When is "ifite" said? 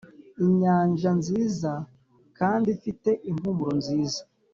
2.77-3.09